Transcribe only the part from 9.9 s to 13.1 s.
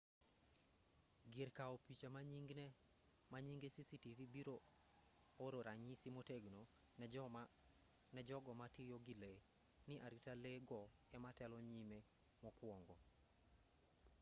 arita lee go ema telo nyime mokwongo